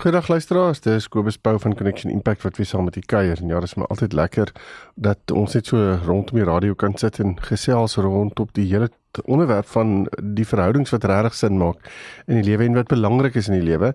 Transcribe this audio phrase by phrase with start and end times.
[0.00, 3.36] Goeiedag luisteraars, dis Kobus Pau van Connection Impact wat weer saam met u kuier.
[3.42, 4.52] En ja, dis my altyd lekker
[4.96, 8.88] dat ons net so rondom die radio kan sit en gesels rondom die hele
[9.28, 10.06] onderwerp van
[10.38, 11.92] die verhoudings wat regtig sin maak
[12.24, 13.92] in die lewe en wat belangrik is in die lewe.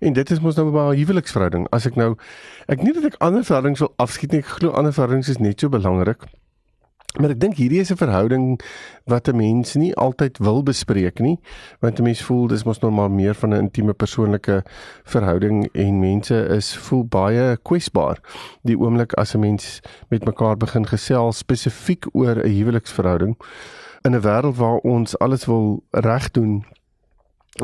[0.00, 1.68] En dit is mos nou by 'n huweliksverhouding.
[1.68, 2.16] As ek nou
[2.66, 5.60] ek nie dat ek ander verhoudings wil afskiet nie, ek glo ander verhoudings is net
[5.60, 6.24] so belangrik.
[7.16, 8.60] Maar ek dink hierdie is 'n verhouding
[9.04, 11.38] wat 'n mens nie altyd wil bespreek nie,
[11.80, 14.64] want 'n mens voel dis mos normaal meer van 'n intieme persoonlike
[15.04, 18.18] verhouding en mense is voel baie kwesbaar
[18.62, 23.36] die oomblik as 'n mens met mekaar begin gesels spesifiek oor 'n huweliksverhouding
[24.02, 26.64] in 'n wêreld waar ons alles wil reg doen.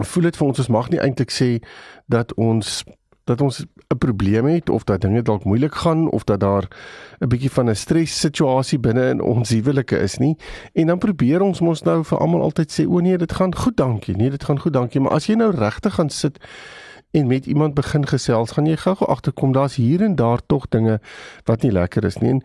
[0.01, 1.69] Voel dit vir ons ons mag nie eintlik sê
[2.07, 2.85] dat ons
[3.25, 6.69] dat ons 'n probleem het of dat dinge dalk moeilik gaan of dat daar
[7.19, 10.37] 'n bietjie van 'n stres situasie binne in ons huwelike is nie.
[10.73, 13.77] En dan probeer ons mos nou vir almal altyd sê o nee dit gaan goed
[13.77, 14.17] dankie.
[14.17, 15.01] Nee dit gaan goed dankie.
[15.01, 16.39] Maar as jy nou regtig gaan sit
[17.11, 21.01] en met iemand begin gesels gaan jy gou-gou agterkom daar's hier en daar tog dinge
[21.45, 22.31] wat nie lekker is nie.
[22.31, 22.43] En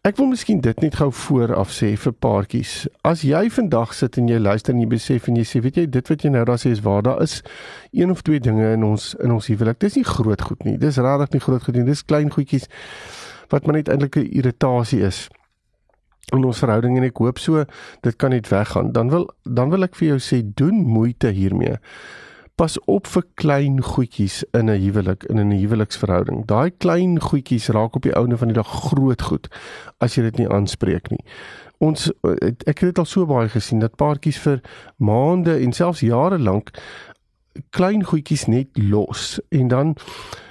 [0.00, 2.86] Ek wil miskien dit net gou vooraf sê vir paartjies.
[3.04, 5.82] As jy vandag sit en jy luister en jy besef en jy sê, weet jy,
[5.92, 7.34] dit wat jy nou daar sê is waar, daar is
[7.92, 9.76] een of twee dinge in ons in ons huwelik.
[9.84, 10.78] Dis nie groot goed nie.
[10.80, 11.84] Dis regtig nie groot goed nie.
[11.90, 12.64] Dis klein goedjies
[13.52, 15.28] wat maar net eintlik 'n irritasie is
[16.32, 17.66] in ons verhouding en ek hoop so
[18.00, 18.92] dit kan net weggaan.
[18.96, 21.76] Dan wil dan wil ek vir jou sê, doen moeite hiermee
[22.60, 26.44] pas op vir klein goedjies in 'n huwelik in 'n huweliksverhouding.
[26.46, 29.48] Daai klein goedjies raak op die ouene van die dag groot goed
[29.98, 31.24] as jy dit nie aanspreek nie.
[31.78, 32.12] Ons
[32.66, 34.60] ek het dit al so baie gesien dat paartjies vir
[34.96, 36.70] maande en selfs jare lank
[37.70, 39.96] klein goedjies net los en dan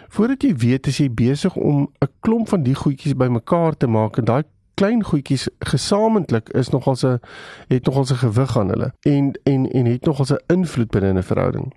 [0.07, 4.17] voordat jy weet as jy besig om 'n klomp van die goedjies bymekaar te maak
[4.17, 7.19] en daai klein goedjies gesamentlik is nogal 'n
[7.67, 11.23] het nogal 'n gewig aan hulle en en en het nogal 'n invloed binne 'n
[11.23, 11.73] verhouding.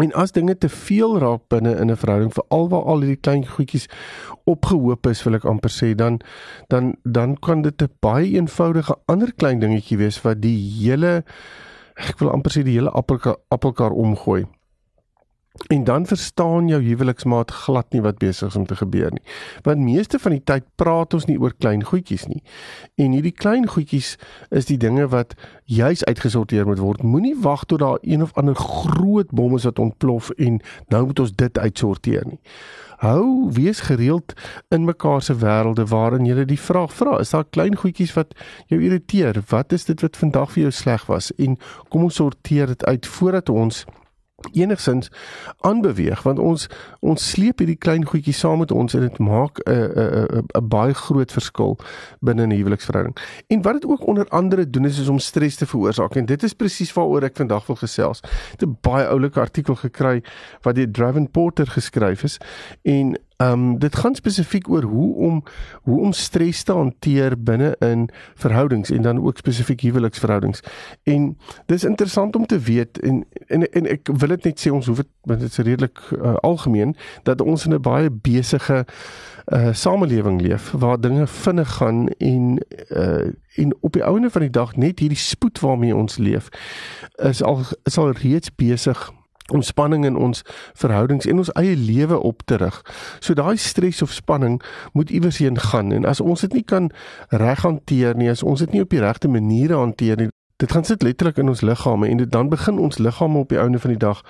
[0.00, 3.46] En as dinge te veel raak binne in 'n verhouding, veral waar al hierdie klein
[3.46, 3.88] goedjies
[4.44, 6.20] opgehoop is, wil ek amper sê, dan
[6.68, 11.24] dan dan kan dit 'n baie eenvoudige ander klein dingetjie wees wat die hele
[11.96, 14.46] ek wil amper sê die hele appelkar appelkar omgooi.
[15.68, 19.22] En dan verstaan jou huweliksmaat glad nie wat besig is om te gebeur nie.
[19.62, 22.40] Want meeste van die tyd praat ons nie oor klein goedjies nie.
[22.96, 24.14] En hierdie klein goedjies
[24.48, 27.02] is die dinge wat juis uitgesorteer moet word.
[27.04, 31.20] Moenie wag tot daar een of ander groot bom is wat ontplof en nou moet
[31.20, 32.40] ons dit uitsorteer nie.
[33.02, 34.32] Hou wees gereeld
[34.70, 38.32] in mekaar se wêrelde waarin jy die vraag vra, is daar klein goedjies wat
[38.70, 39.42] jou irriteer?
[39.50, 41.32] Wat is dit wat vandag vir jou sleg was?
[41.36, 41.58] En
[41.90, 43.84] kom ons sorteer dit uit voordat ons
[44.52, 45.10] enigsins
[45.60, 46.68] aanbeweeg want ons
[47.00, 50.94] ons sleep hierdie klein goedjies saam met ons en dit maak 'n 'n 'n baie
[50.94, 51.78] groot verskil
[52.20, 53.16] binne 'n huweliksverhouding.
[53.48, 56.42] En wat dit ook onder andere doen is, is om stres te veroorsaak en dit
[56.42, 58.20] is presies waaroor ek vandag wil gesels.
[58.22, 60.22] Ek het 'n baie oulike artikel gekry
[60.62, 62.38] wat deur Draven Porter geskryf is
[62.82, 65.42] en Ehm um, dit gaan spesifiek oor hoe om
[65.82, 70.60] hoe om stres te hanteer binne in verhoudings en dan ook spesifiek huweliksverhoudings.
[71.02, 74.86] En dis interessant om te weet en en en ek wil dit net sê ons
[74.86, 78.84] hoef dit want dit is redelik uh, algemeen dat ons in 'n baie besige
[79.52, 84.50] uh samelewing leef waar dinge vinnig gaan en uh en op die ouene van die
[84.50, 86.48] dag net hierdie spoed waarmee ons leef
[87.16, 89.12] is al is al reeds besig
[89.52, 90.42] om spanning in ons
[90.78, 92.82] verhoudings en ons eie lewe op te rig.
[93.20, 94.60] So daai stres of spanning
[94.92, 96.90] moet iewers heen gaan en as ons dit nie kan
[97.28, 100.30] reg hanteer nie, as ons dit nie op die regte maniere hanteer nie,
[100.62, 103.58] dit gaan sit letterlik in ons liggame en dit dan begin ons liggame op die
[103.58, 104.22] einde van die dag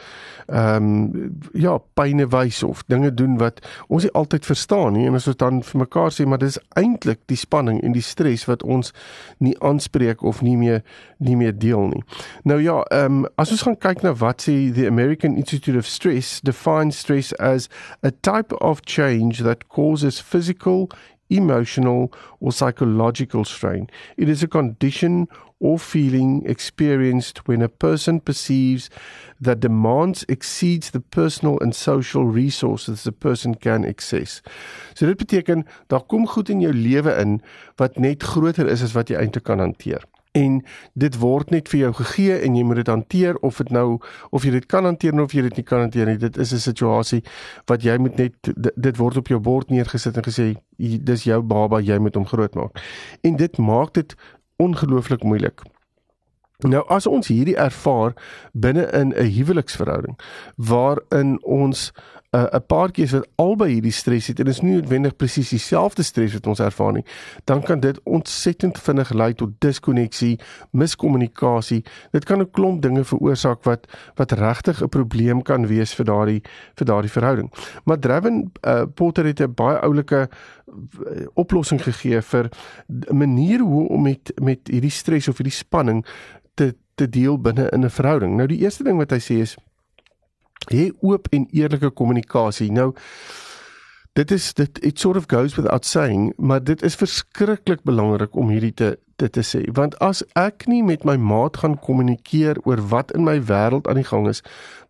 [0.46, 5.14] ehm um, ja, pyne wys of dinge doen wat ons nie altyd verstaan nie en
[5.18, 8.62] as ons dan vir mekaar sê maar dis eintlik die spanning en die stres wat
[8.62, 8.94] ons
[9.38, 10.80] nie aanspreek of nie meer
[11.22, 12.02] nie meer deel nie.
[12.48, 15.86] Nou ja, ehm um, as ons gaan kyk na wat sê the American Institute of
[15.86, 17.68] Stress defines stress as
[18.02, 20.88] a type of change that causes physical
[21.28, 23.88] emotional or psychological strain.
[24.16, 25.28] It is a condition
[25.60, 28.90] or feeling experienced when a person perceives
[29.40, 34.42] that demands exceeds the personal and social resources the person can access.
[34.94, 37.40] So dit beteken daar kom goed in jou lewe in
[37.76, 40.02] wat net groter is as wat jy eintlik kan hanteer
[40.32, 40.62] en
[40.92, 43.98] dit word net vir jou gegee en jy moet dit hanteer of dit nou
[44.30, 46.16] of jy dit kan hanteer of jy dit nie kan hanteer nie.
[46.16, 47.22] Dit is 'n situasie
[47.66, 48.34] wat jy moet net
[48.76, 52.80] dit word op jou bord neergesit en gesê dis jou baba jy moet hom grootmaak.
[53.22, 54.14] En dit maak dit
[54.56, 55.60] ongelooflik moeilik.
[56.62, 58.14] Nou as ons hierdie ervaar
[58.52, 60.18] binne in 'n huweliksverhouding
[60.56, 61.92] waarin ons
[62.32, 66.02] 'n paartjie is wat albei hierdie stres het en dit is nie noodwendig presies dieselfde
[66.02, 67.04] stres wat ons ervaar nie,
[67.44, 70.38] dan kan dit ontsettend vinnig lei tot diskonneksie,
[70.70, 71.82] miskommunikasie.
[72.12, 73.86] Dit kan 'n klomp dinge veroorsaak wat
[74.16, 76.42] wat regtig 'n probleem kan wees vir daardie
[76.74, 77.52] vir daardie verhouding.
[77.84, 82.48] Maar Draven uh, Potter het 'n baie oulike uh, oplossing gegee vir
[82.88, 86.06] 'n manier hoe om met met hierdie stres of hierdie spanning
[86.54, 88.36] te te deel binne in 'n verhouding.
[88.36, 89.56] Nou die eerste ding wat hy sê is
[90.70, 92.70] hê oop en eerlike kommunikasie.
[92.72, 92.92] Nou
[94.12, 98.48] dit is dit it sort of goes without saying, maar dit is verskriklik belangrik om
[98.52, 102.80] hierdie te dit te sê, want as ek nie met my maat gaan kommunikeer oor
[102.92, 104.42] wat in my wêreld aan die gang is,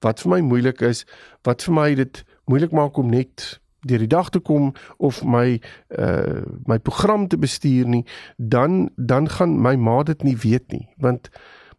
[0.05, 1.05] wat vir my moeilik is,
[1.47, 4.71] wat vir my dit moeilik maak om net deur die dag te kom
[5.03, 5.59] of my
[5.99, 8.05] uh my program te bestuur nie,
[8.39, 11.31] dan dan gaan my maat dit nie weet nie, want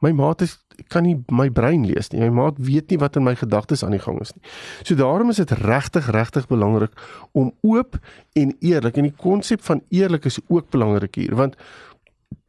[0.04, 0.57] my maat is
[0.88, 2.22] kan nie my brein lees nie.
[2.22, 4.44] My maat weet nie wat in my gedagtes aan die gang is nie.
[4.84, 6.92] So daarom is dit regtig regtig belangrik
[7.31, 8.00] om oop
[8.34, 11.58] en eerlik en die konsep van eerlik is ook belangrik hier want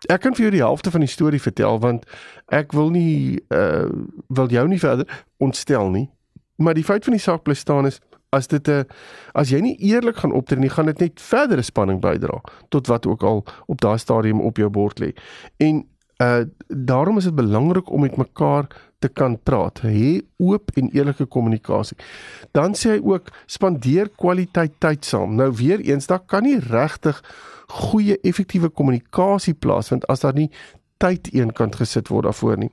[0.08, 2.04] ek kan vir jou die helfte van die storie vertel want
[2.52, 3.88] ek wil nie uh
[4.28, 6.08] wil jou nie verder ontstel nie.
[6.56, 8.00] Maar die feit van die saak bly staan is
[8.34, 8.86] as dit 'n
[9.34, 13.06] as jy nie eerlik gaan optree nie, gaan dit net verdere spanning bydra tot wat
[13.06, 15.12] ook al op daai stadium op jou bord lê.
[15.58, 15.84] En
[16.22, 18.66] uh daarom is dit belangrik om met mekaar
[18.98, 19.80] te kan praat.
[19.82, 21.96] Hê oop en eerlike kommunikasie.
[22.52, 25.34] Dan sê hy ook spandeer kwaliteit tyd saam.
[25.34, 27.20] Nou weer eens, daar kan nie regtig
[27.66, 30.50] goeie effektiewe kommunikasie plaasvind as daar nie
[31.02, 32.70] tyd eenkant gesit word daarvoor nie.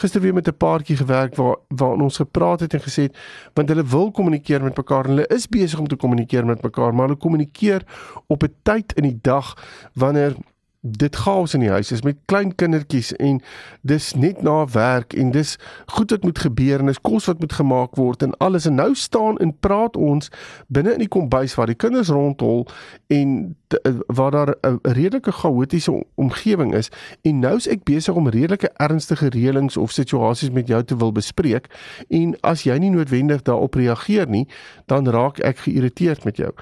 [0.00, 3.16] Gister weer met 'n paartjie gewerk waar waar ons gepraat het en gesê het
[3.54, 6.94] want hulle wil kommunikeer met mekaar en hulle is besig om te kommunikeer met mekaar,
[6.94, 7.82] maar hulle kommunikeer
[8.26, 9.56] op 'n tyd in die dag
[9.94, 10.36] wanneer
[10.84, 13.38] dit chaos in die huis is met klein kindertjies en
[13.86, 15.54] dis net na werk en dis
[15.86, 18.66] goed wat moet gebeur en dis kos wat moet gemaak word en alles.
[18.66, 20.30] En nou staan en praat ons
[20.66, 22.66] binne in die kombuis waar die kinders rondhol
[23.06, 26.90] en te, waar daar 'n redelike chaotiese omgewing is.
[27.22, 31.12] En nou is ek besig om redelike ernstige reëlings of situasies met jou te wil
[31.12, 31.66] bespreek
[32.08, 34.48] en as jy nie noodwendig daarop reageer nie
[34.86, 36.52] dan raak ek geïrriteerd met jou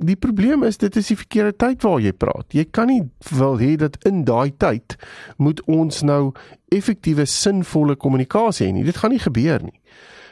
[0.00, 2.54] die probleem is dit is die verkeerde tyd waar jy praat.
[2.56, 3.02] Jy kan nie
[3.36, 4.96] wil hê dat in daai tyd
[5.36, 6.32] moet ons nou
[6.72, 8.86] effektiewe sinvolle kommunikasie hê nie.
[8.86, 9.76] Dit gaan nie gebeur nie.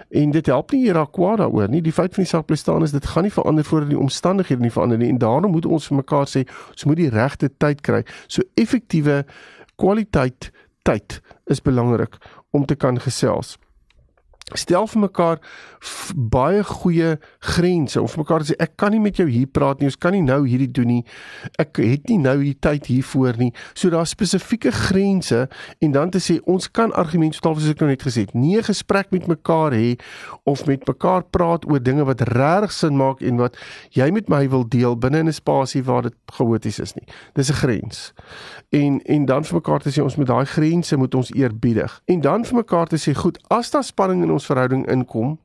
[0.09, 1.82] En dit help nie hierdie kwaad daaroor nie.
[1.85, 4.65] Die feit van die saak bly staan is dit gaan nie verander voordat die omstandighede
[4.65, 5.12] nie verander nie.
[5.12, 8.03] En daarom moet ons vir mekaar sê ons moet die regte tyd kry.
[8.26, 9.25] So effektiewe
[9.76, 10.50] kwaliteit
[10.88, 11.20] tyd
[11.53, 12.17] is belangrik
[12.56, 13.59] om te kan gesels
[14.55, 15.41] stel vir mekaar
[16.17, 18.00] baie goeie grense.
[18.03, 19.89] Of mekaar sê ek kan nie met jou hier praat nie.
[19.91, 21.03] Ons kan nie nou hierdie doen nie.
[21.61, 23.53] Ek het nie nou die tyd hiervoor nie.
[23.75, 25.47] So daar spesifieke grense
[25.85, 28.56] en dan te sê ons kan argumente totaal soos ek nou net gesê het nie
[28.59, 29.99] 'n gesprek met mekaar hê
[30.45, 33.56] of met mekaar praat oor dinge wat regtig sin maak en wat
[33.91, 37.06] jy met my wil deel binne 'n spasie waar dit chaoties is nie.
[37.35, 38.12] Dis 'n grens.
[38.71, 42.01] En en dan vir mekaar te sê ons met daai grense moet ons eerbiedig.
[42.06, 45.37] En dan vir mekaar te sê goed as daar spanning in ons verhouding inkom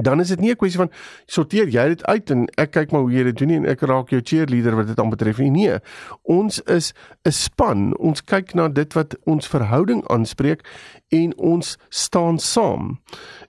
[0.00, 0.90] dan is dit nie 'n kwessie van
[1.26, 3.80] sorteer jy dit uit en ek kyk maar hoe jy dit doen nie en ek
[3.80, 5.50] raak jou cheerleader wat dit aanbetref nie.
[5.50, 5.78] Nee
[6.22, 6.94] ons is
[7.24, 7.96] 'n span.
[7.96, 10.60] Ons kyk na dit wat ons verhouding aanspreek
[11.08, 13.00] en ons staan saam.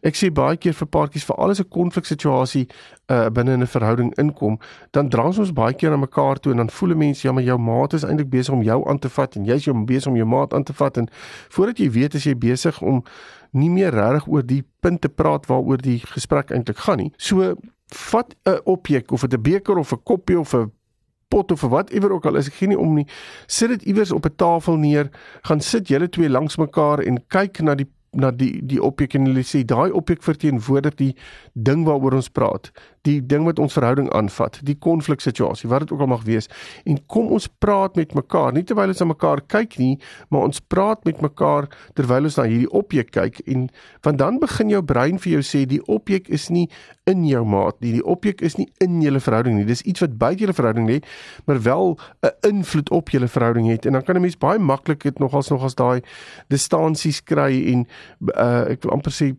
[0.01, 2.67] Ek sê baie keer vir paartjies vir alles 'n konfliksituasie
[3.09, 4.59] uh, binne 'n verhouding inkom
[4.91, 7.43] dan drang ons baie keer na mekaar toe en dan voel 'n mens ja maar
[7.43, 10.15] jou maat is eintlik besig om jou aan te vat en jy's jou besig om
[10.15, 10.97] jou maat aan te vat.
[10.97, 11.07] En
[11.49, 13.03] voordat jy weet is jy besig om
[13.53, 17.11] nie meer regtig oor die punt te praat waaroor die gesprek eintlik gaan nie.
[17.17, 17.55] So
[17.93, 20.71] vat 'n objek of 'n beker of 'n koppie of 'n
[21.29, 23.07] pot of whatever ook al is, ek gee nie om nie.
[23.47, 25.09] Sit dit iewers op 'n tafel neer,
[25.41, 29.25] gaan sit julle twee langs mekaar en kyk na die na die die objek en
[29.25, 31.15] hulle sê daai objek verteenwoordig die
[31.53, 32.71] ding waaroor ons praat
[33.07, 36.47] die ding wat ons verhouding aanvat, die konfliksituasie, wat dit ook al mag wees.
[36.87, 39.97] En kom ons praat met mekaar, nie terwyl ons na mekaar kyk nie,
[40.31, 41.67] maar ons praat met mekaar
[41.97, 43.67] terwyl ons na hierdie objek kyk en
[44.03, 46.67] want dan begin jou brein vir jou sê die objek is nie
[47.09, 49.67] in jou maat nie, die objek is nie in julle verhouding nie.
[49.67, 51.01] Dis iets wat buite julle verhouding lê,
[51.45, 53.85] maar wel 'n invloed op julle verhouding het.
[53.85, 56.01] En dan kan 'n mens baie maklik dit nogals nogals daai
[56.47, 57.87] distansies kry en
[58.37, 59.35] uh, ek wil amper sê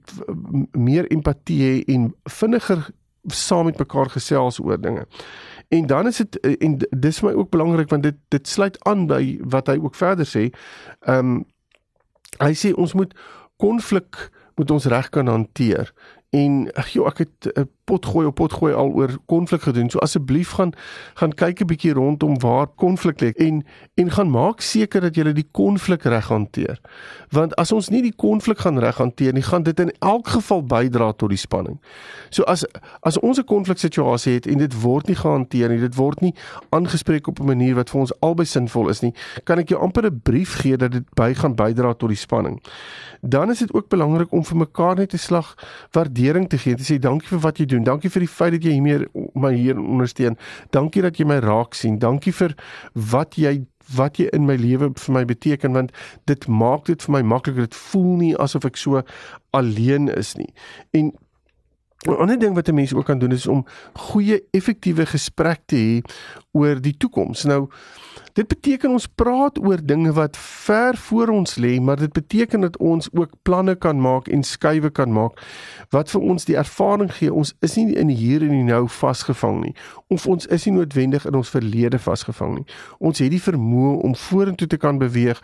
[0.72, 2.92] meer empatie hê en vinniger
[3.26, 5.06] saam met mekaar gesels oor dinge.
[5.68, 9.06] En dan is dit en dis vir my ook belangrik want dit dit sluit aan
[9.06, 10.50] by wat hy ook verder sê.
[11.00, 11.44] Ehm um,
[12.42, 13.12] hy sê ons moet
[13.62, 15.92] konflik moet ons reg kan hanteer
[16.34, 19.90] en ag joh ek het 'n pot gooi op pot gooi al oor konflik gedoen.
[19.90, 20.72] So asseblief gaan
[21.14, 23.64] gaan kyk 'n bietjie rondom waar konflik lê en
[23.94, 26.80] en gaan maak seker dat jy die konflik reg hanteer.
[27.30, 30.62] Want as ons nie die konflik gaan reg hanteer nie, gaan dit in elk geval
[30.62, 31.80] bydra tot die spanning.
[32.30, 32.64] So as
[33.00, 36.34] as ons 'n konfliksituasie het en dit word nie gehanteer nie, dit word nie
[36.70, 39.14] aangespreek op 'n manier wat vir ons albei sinvol is nie,
[39.44, 42.60] kan ek jou amper 'n brief gee dat dit by gaan bydra tot die spanning.
[43.20, 45.54] Dan is dit ook belangrik om vir mekaar net 'n slag
[45.90, 46.74] waardering te gee.
[46.74, 47.73] Te sê dankie vir wat jy doen.
[47.82, 50.36] Dankie vir die feit dat jy hiermee my hier ondersteun.
[50.70, 51.98] Dankie dat jy my raak sien.
[51.98, 52.54] Dankie vir
[52.94, 53.64] wat jy
[53.96, 55.90] wat jy in my lewe vir my beteken want
[56.30, 57.66] dit maak dit vir my makliker.
[57.66, 59.02] Dit voel nie asof ek so
[59.50, 60.52] alleen is nie.
[60.92, 61.12] En
[62.04, 65.76] 'n ander ding wat 'n mens ook kan doen is om goeie effektiewe gesprekke te
[65.76, 66.02] hê
[66.52, 67.44] oor die toekoms.
[67.44, 67.68] Nou
[68.34, 72.76] Dit beteken ons praat oor dinge wat ver voor ons lê, maar dit beteken dat
[72.82, 75.38] ons ook planne kan maak en skuwe kan maak
[75.94, 79.74] wat vir ons die ervaring gee ons is nie in hier en nou vasgevang nie
[80.14, 82.64] of ons is nie noodwendig in ons verlede vasgevang nie.
[83.04, 85.40] Ons het die vermoë om vorentoe te kan beweeg,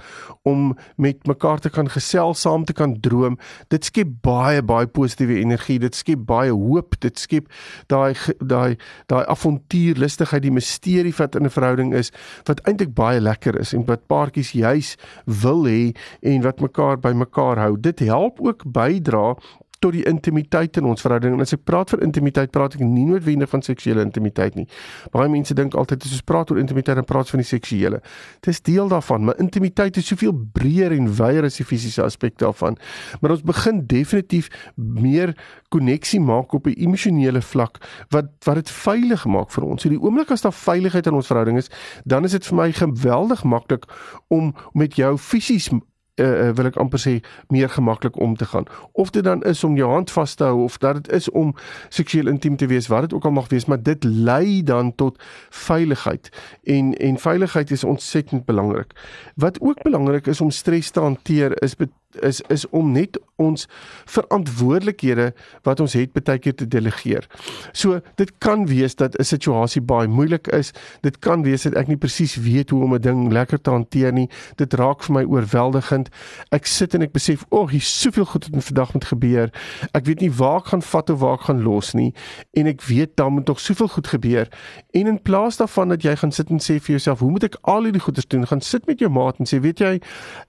[0.49, 3.39] om met mekaar te kan gesels, saam te kan droom.
[3.73, 7.51] Dit skep baie baie positiewe energie, dit skep baie hoop, dit skep
[7.93, 8.77] daai daai
[9.11, 12.13] daai avontuurlustigheid, die misterie wat in 'n verhouding is
[12.47, 17.13] wat eintlik baie lekker is en wat paartjies juis wil hê en wat mekaar by
[17.13, 17.77] mekaar hou.
[17.77, 19.37] Dit help ook bydra
[19.81, 21.35] tot die intimiteit in ons verhouding.
[21.35, 24.67] En as ek praat van intimiteit, praat ek nie noodwendig van seksuele intimiteit nie.
[25.15, 28.03] Baie mense dink altyd as ons praat oor intimiteit, dan praat ons van die seksuele.
[28.45, 32.37] Dit is deel daarvan, maar intimiteit is soveel breër en wyer as die fisiese aspek
[32.43, 32.77] daarvan.
[33.21, 35.35] Maar ons begin definitief meer
[35.73, 39.83] koneksie maak op 'n emosionele vlak wat wat dit veilig maak vir ons.
[39.83, 41.71] So die oomblik as daar veiligheid in ons verhouding is,
[42.05, 43.85] dan is dit vir my geweldig maklik
[44.29, 45.71] om met jou fisies
[46.21, 48.67] uh, wil ek amper sê meer gemaklik om te gaan.
[48.93, 51.55] Of dit dan is om jou hand vas te hou of dat dit is om
[51.89, 55.23] seksueel intiem te wees, wat dit ook al mag wees, maar dit lei dan tot
[55.51, 56.31] veiligheid.
[56.65, 58.93] En en veiligheid is ontsettend belangrik.
[59.35, 61.75] Wat ook belangrik is om stres te hanteer is
[62.21, 63.67] is is om net ons
[64.11, 65.31] verantwoordelikhede
[65.67, 67.27] wat ons het baie keer te delegeer.
[67.73, 70.73] So dit kan wees dat 'n situasie baie moeilik is.
[71.03, 74.13] Dit kan wees dat ek nie presies weet hoe om 'n ding lekker te hanteer
[74.13, 74.29] nie.
[74.57, 76.09] Dit raak vir my oorweldigend.
[76.51, 79.51] Ek sit en ek besef, "O, oh, hier soveel goed in vandag met gebeur.
[79.93, 82.15] Ek weet nie waar ek gaan vat of waar ek gaan los nie."
[82.53, 84.49] En ek weet dan moet tog soveel goed gebeur.
[84.91, 87.57] En in plaas daarvan dat jy gaan sit en sê vir jouself, "Hoe moet ek
[87.63, 90.01] al hierdie goeders doen?" gaan sit met jou maat en sê, "Weet jy,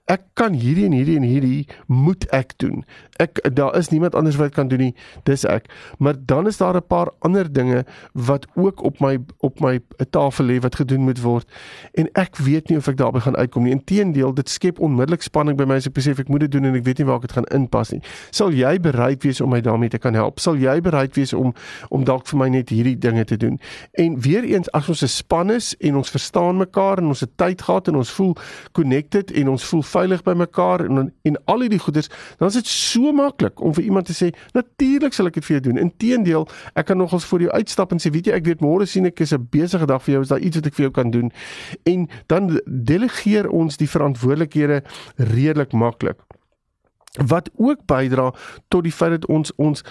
[0.06, 2.81] ek kan hierdie en hierdie en hierdie moet ek doen.
[3.22, 5.68] Ek daar is niemand anders wat kan doen nie, dis ek.
[5.98, 10.44] Maar dan is daar 'n paar ander dinge wat ook op my op my tafel
[10.44, 11.46] lê wat gedoen moet word
[11.92, 13.72] en ek weet nie of ek daarby gaan uitkom nie.
[13.72, 16.74] Inteendeel, dit skep onmiddellik spanning by my as ek besef ek moet dit doen en
[16.74, 18.02] ek weet nie waar ek dit gaan inpas nie.
[18.30, 20.40] Sal jy bereid wees om my daarmee te kan help?
[20.40, 21.54] Sal jy bereid wees om
[21.90, 23.58] om dalk vir my net hierdie dinge te doen?
[23.92, 27.36] En weer eens as ons 'n span is en ons verstaan mekaar en ons het
[27.36, 28.36] tyd gehad en ons voel
[28.72, 32.08] connected en ons voel veilig by mekaar en en al hierdie goeders,
[32.38, 35.56] dan is dit so maklik om vir iemand te sê, natuurlik sal ek dit vir
[35.56, 35.80] jou doen.
[35.84, 36.46] Inteendeel,
[36.78, 39.20] ek kan nogals voor jou uitstap en sê, weet jy, ek weet môre sien ek
[39.20, 41.32] is 'n besige dag vir jou, is daar iets wat ek vir jou kan doen?
[41.84, 44.82] En dan delegeer ons die verantwoordelikhede
[45.16, 46.18] redelik maklik.
[47.20, 48.32] Wat ook bydra
[48.68, 49.82] tot die feit dat ons ons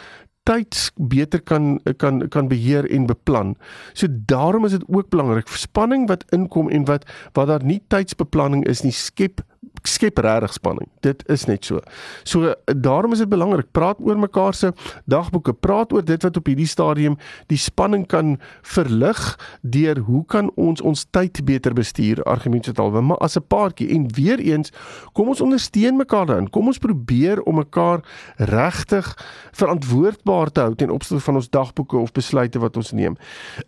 [0.44, 3.56] tyds beter kan kan kan beheer en beplan.
[3.94, 8.66] So daarom is dit ook belangrik spanning wat inkom en wat wat daar nie tydsbeplanning
[8.66, 9.42] is nie skep
[9.86, 10.90] skep regtig spanning.
[11.06, 11.80] Dit is net so.
[12.24, 14.72] So daarom is dit belangrik praat oor mekaar se
[15.10, 17.18] dagboeke, praat oor dit wat op hierdie stadium
[17.52, 19.22] die spanning kan verlig
[19.62, 24.40] deur hoe kan ons ons tyd beter bestuur argumentshalwe, maar as 'n paartjie en weer
[24.40, 24.72] eens
[25.14, 26.50] kom ons ondersteun mekaar dan.
[26.50, 28.02] Kom ons probeer om mekaar
[28.38, 29.18] regtig
[29.52, 33.16] verantwoordbaar te hou ten opsigte van ons dagboeke of besluite wat ons neem.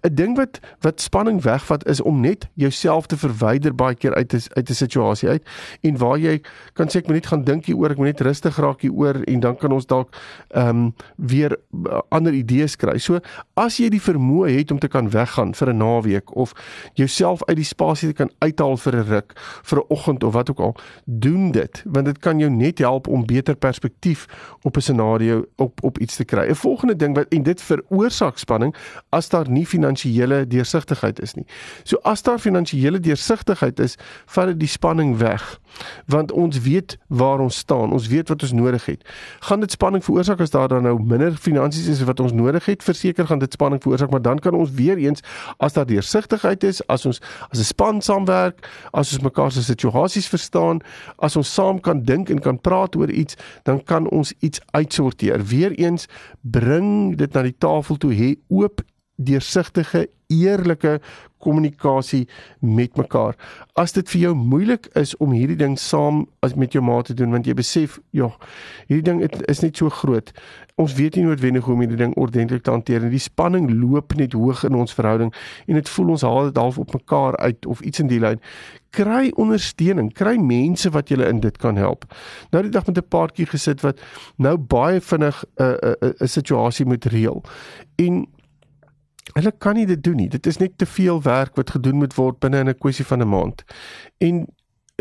[0.02, 4.34] 'n Ding wat wat spanning wegvat is om net jouself te verwyder baie keer uit
[4.34, 5.44] 'n uit 'n situasie uit
[5.84, 6.40] en waar jy
[6.74, 9.40] kan sê ek moet net gaan dink hieroor, ek moet net rustig raak hieroor en
[9.44, 10.14] dan kan ons dalk
[10.54, 12.98] ehm um, weer uh, ander idees kry.
[13.00, 13.20] So
[13.60, 16.54] as jy die vermoë het om te kan weggaan vir 'n naweek of
[16.94, 20.50] jouself uit die spasie te kan uithaal vir 'n ruk, vir 'n oggend of wat
[20.50, 20.76] ook al,
[21.06, 24.28] doen dit want dit kan jou net help om beter perspektief
[24.62, 26.50] op 'n scenario op op iets te kry.
[26.50, 28.76] 'n Volgende ding wat en dit veroorsaak spanning
[29.10, 31.46] as daar nie finansiële deursigtigheid is nie.
[31.84, 35.60] So as daar finansiële deursigtigheid is, vat dit die spanning weg.
[36.06, 37.92] Want ons weet waar ons staan.
[37.92, 39.04] Ons weet wat ons nodig het.
[39.40, 42.84] Gaan dit spanning veroorsaak as daar dan nou minder finansies is wat ons nodig het?
[42.84, 45.24] Verseker gaan dit spanning veroorsaak, maar dan kan ons weer eens
[45.58, 50.28] as daar deursigtigheid is, as ons as 'n span saamwerk, as ons mekaar se situasies
[50.28, 50.82] verstaan,
[51.18, 55.44] as ons saam kan dink en kan praat oor iets, dan kan ons iets uitsorteer.
[55.44, 56.08] Weereens
[56.42, 58.82] bring dit na die tafel toe, hê oop
[59.16, 61.00] deursigtige, eerlike
[61.44, 62.28] kommunikasie
[62.60, 63.36] met mekaar.
[63.80, 67.16] As dit vir jou moeilik is om hierdie ding saam as met jou maat te
[67.18, 68.30] doen want jy besef, ja,
[68.90, 70.32] hierdie ding is net so groot.
[70.82, 73.14] Ons weet nie noodwendig hoe om hierdie ding ordentlik te hanteer nie.
[73.14, 75.34] Die spanning loop net hoog in ons verhouding
[75.68, 78.42] en dit voel ons haal dit half op mekaar uit of iets in die lyn.
[78.94, 82.08] Kry ondersteuning, kry mense wat julle in dit kan help.
[82.54, 84.00] Nou die dag met 'n paartjie gesit wat
[84.38, 87.44] nou baie vinnig 'n uh, 'n uh, 'n uh, situasie moet reël.
[87.98, 88.26] En
[89.34, 90.30] Hulle kan nie dit doen nie.
[90.30, 93.22] Dit is net te veel werk wat gedoen moet word binne in 'n kwessie van
[93.22, 93.64] 'n maand.
[94.18, 94.46] En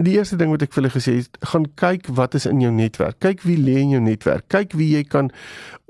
[0.00, 2.70] die eerste ding wat ek vir hulle gesê het, gaan kyk wat is in jou
[2.72, 3.18] netwerk.
[3.20, 4.46] Kyk wie lê in jou netwerk.
[4.48, 5.28] Kyk wie jy kan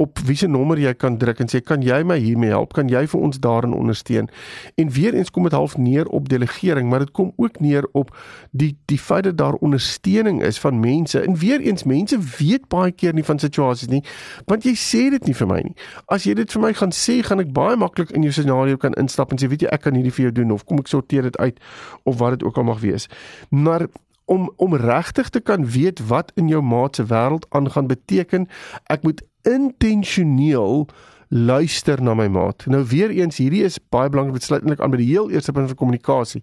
[0.02, 2.72] op wiese nommer jy kan druk en sê kan jy my hiermee help?
[2.74, 4.26] Kan jy vir ons daarin ondersteun?
[4.74, 8.10] En weer eens kom dit half neer op delegering, maar dit kom ook neer op
[8.50, 11.22] die die feit dat daar ondersteuning is van mense.
[11.22, 14.02] En weer eens mense weet baie keer nie van situasies nie,
[14.50, 15.76] want jy sê dit nie vir my nie.
[16.10, 18.98] As jy dit vir my gaan sê, gaan ek baie maklik in jou scenario kan
[18.98, 21.30] instap en sê weet jy ek kan hierdie vir jou doen of kom ek sorteer
[21.30, 21.62] dit uit
[22.02, 23.06] of wat dit ook al mag wees.
[23.54, 23.86] Maar
[24.24, 28.48] om om regtig te kan weet wat in jou maat se wêreld aangaan beteken
[28.86, 30.88] ek moet intentioneel
[31.32, 32.66] luister na my maat.
[32.68, 35.78] Nou weer eens hierdie is baie belangrik besluitlik aan by die heel eerste punt van
[35.80, 36.42] kommunikasie.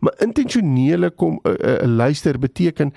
[0.00, 2.92] Maar intentionele kom 'n uh, uh, luister beteken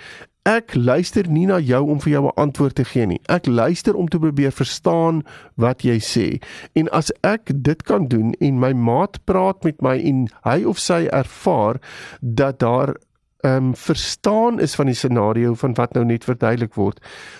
[0.48, 3.19] ek luister nie na jou om vir jou 'n antwoord te gee nie.
[3.27, 5.24] Ek luister om te probeer verstaan
[5.55, 6.41] wat jy sê.
[6.74, 10.79] En as ek dit kan doen en my maat praat met my en hy of
[10.79, 11.81] sy ervaar
[12.22, 12.96] dat daar
[13.41, 17.00] ehm um, verstaan is van die scenario van wat nou net verduidelik word,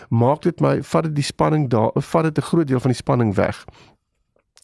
[0.10, 3.02] maak dit my vat dit die spanning daar, vat dit 'n groot deel van die
[3.02, 3.66] spanning weg.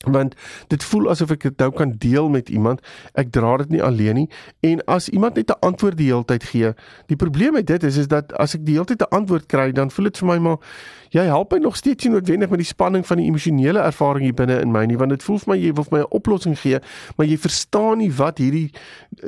[0.04, 0.36] Want
[0.68, 2.82] dit voel asof ek dit nou kan deel met iemand.
[3.14, 6.44] Ek dra dit nie alleen nie en as iemand net 'n antwoord die hele tyd
[6.44, 6.74] gee,
[7.08, 9.72] die probleem met dit is is dat as ek die hele tyd 'n antwoord kry,
[9.72, 10.58] dan voel dit vir my maar
[11.10, 14.34] jy help my nog steeds nie noodwendig met die spanning van die emosionele ervaring hier
[14.34, 16.60] binne in my nie, want dit voel vir my jy wil vir my 'n oplossing
[16.60, 16.80] gee,
[17.18, 18.72] maar jy verstaan nie wat hierdie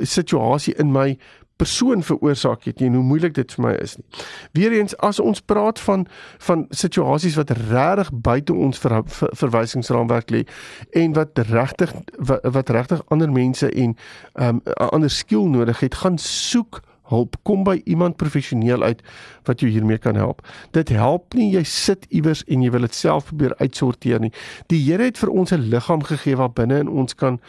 [0.02, 1.18] situasie in my
[1.56, 4.06] persoon veroorsaak het nie en hoe moeilik dit vir my is nie.
[4.52, 6.06] Weereens as ons praat van
[6.48, 10.44] van situasies wat regtig buite ons ver, ver, verwysingsraamwerk lê
[10.90, 15.94] en wat regtig wat, wat regtig ander mense en 'n um, ander skill nodig het,
[15.94, 17.36] gaan soek hulp.
[17.42, 19.02] Kom by iemand professioneel uit
[19.44, 20.42] wat jou hiermee kan help.
[20.70, 24.32] Dit help nie jy sit iewers en jy wil dit self probeer uitsorteer nie.
[24.72, 27.40] Die Here het vir ons 'n liggaam gegee waar binne in ons kan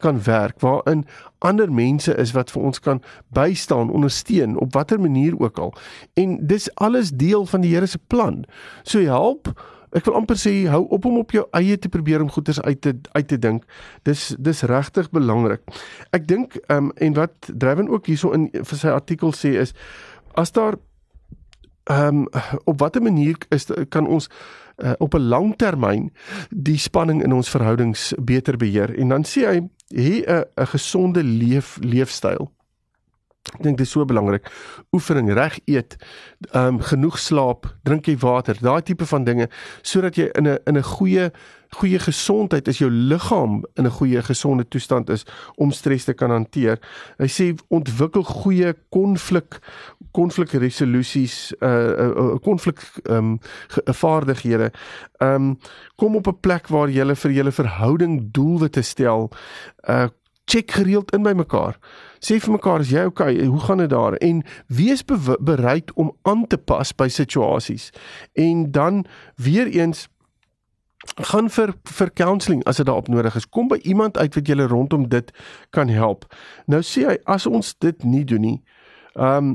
[0.00, 1.06] kan werk, waarin
[1.38, 5.74] ander mense is wat vir ons kan bystaan, ondersteun op watter manier ook al.
[6.14, 8.44] En dis alles deel van die Here se plan.
[8.82, 9.54] So help
[9.96, 12.80] ek wil amper sê hou op om op jou eie te probeer om goeders uit
[12.80, 13.64] te uit te dink.
[14.04, 15.62] Dis dis regtig belangrik.
[16.12, 19.72] Ek dink ehm um, en wat Dryven ook hierso in vir sy artikel sê is
[20.34, 20.76] as daar
[21.90, 22.28] ehm um,
[22.64, 24.28] op watter manier is kan ons
[24.76, 26.10] uh, op 'n lang termyn
[26.50, 31.22] die spanning in ons verhoudings beter beheer en dan sê hy hier 'n 'n gesonde
[31.22, 32.50] leef leefstyl
[33.54, 34.48] Ek dink dit is so belangrik.
[34.92, 35.96] Oefening, reg eet,
[36.50, 39.48] ehm um, genoeg slaap, drink jy water, daai tipe van dinge
[39.82, 41.30] sodat jy in 'n in 'n goeie
[41.76, 45.24] goeie gesondheid is jou liggaam in 'n goeie gesonde toestand is
[45.56, 46.78] om stres te kan hanteer.
[47.18, 49.58] Hy sê ontwikkel goeie konflik
[50.12, 53.38] konflikresolusies uh konflik ehm um,
[53.84, 54.72] vaardighede.
[55.20, 55.58] Ehm um,
[55.96, 59.30] kom op 'n plek waar jy vir julle verhouding doelwitte stel.
[59.88, 60.08] Uh
[60.44, 61.76] check gereeld in by mekaar.
[62.26, 64.16] Sê vir mekaar as jy okay, hoe gaan dit daar?
[64.24, 67.92] En wees bereid om aan te pas by situasies.
[68.34, 69.04] En dan
[69.36, 70.08] weer eens
[71.14, 73.48] gaan vir vir counselling as dit daarop nodig is.
[73.48, 75.30] Kom by iemand uit wat julle rondom dit
[75.70, 76.26] kan help.
[76.66, 78.58] Nou sê hy as ons dit nie doen nie,
[79.14, 79.54] ehm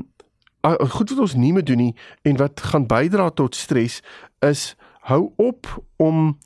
[0.62, 3.98] goed wat ons nie moet doen nie en wat gaan bydra tot stres
[4.46, 4.76] is
[5.10, 5.66] hou op
[5.98, 6.38] om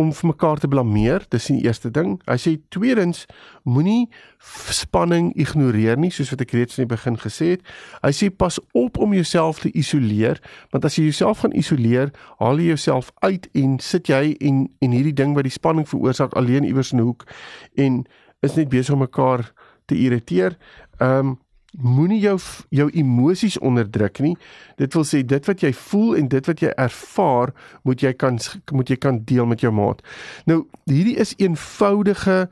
[0.00, 2.16] om vir mekaar te blameer, dis die eerste ding.
[2.28, 3.26] Hy sê tweedens
[3.68, 4.08] moenie
[4.40, 7.66] spanning ignoreer nie, soos wat ek reeds in die begin gesê het.
[8.00, 10.40] Hy sê pas op om jouself te isoleer,
[10.72, 14.96] want as jy jouself gaan isoleer, haal jy jouself uit en sit jy en en
[14.96, 17.28] hierdie ding wat die spanning veroorsaak alleen iewers in 'n hoek
[17.76, 18.04] en
[18.42, 19.52] is net besig om mekaar
[19.86, 20.56] te irriteer.
[20.98, 21.38] Ehm um,
[21.78, 22.36] moenie jou
[22.74, 24.34] jou emosies onderdruk nie.
[24.80, 27.54] Dit wil sê dit wat jy voel en dit wat jy ervaar,
[27.86, 28.38] moet jy kan
[28.72, 30.02] moet jy kan deel met jou maat.
[30.50, 32.48] Nou, hierdie is eenvoudige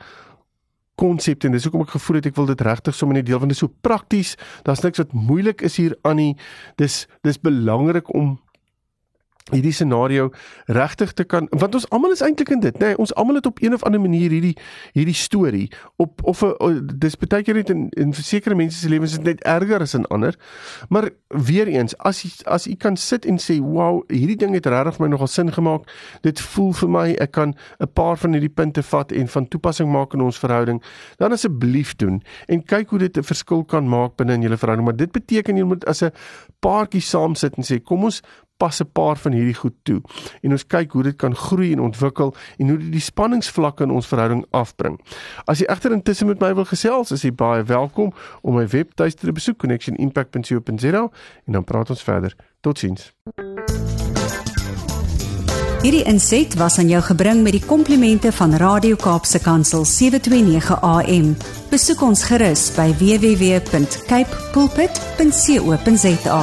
[0.98, 3.52] konsep en dis hoekom ek gevoel het ek wil dit regtig sommer net deel want
[3.52, 4.35] dit is so prakties.
[4.66, 6.35] Daar's niks wat moeilik is hier aan nie.
[6.81, 8.37] Dis dis belangrik om
[9.50, 10.30] hierdie scenario
[10.66, 12.92] regtig te kan want ons almal is eintlik in dit nê?
[12.92, 14.56] Nee, ons almal het op een of ander manier hierdie
[14.92, 16.42] hierdie storie op of
[16.98, 20.06] dis baie keer net in in sekere mense se lewens is net erger as in
[20.06, 20.37] ander.
[20.88, 24.66] Maar weer eens as jy as jy kan sit en sê wow hierdie ding het
[24.66, 25.88] regtig my nogal sin gemaak.
[26.22, 29.92] Dit voel vir my ek kan 'n paar van hierdie punte vat en van toepassing
[29.92, 30.82] maak in ons verhouding.
[31.18, 34.87] Dan asseblief doen en kyk hoe dit 'n verskil kan maak binne in julle verhouding.
[34.87, 36.12] Maar dit beteken jy moet as 'n
[36.61, 38.22] paartjie saam sit en sê kom ons
[38.59, 40.01] pas 'n paar van hierdie goed toe
[40.42, 43.90] en ons kyk hoe dit kan groei en ontwikkel en hoe dit die spanningsvlakke in
[43.90, 45.01] ons verhouding afbring.
[45.44, 49.27] As jy egter intussen met my wil gesels, is jy baie welkom om my webtuiste
[49.27, 51.11] te besoek connectionimpact.co.za
[51.47, 52.37] en dan praat ons verder.
[52.61, 53.12] Totsiens.
[55.79, 61.37] Hierdie inset was aan jou gebring met die komplimente van Radio Kaapse Kansel 729 AM.
[61.71, 66.40] Besoek ons gerus by www.cape pulpit.co.za.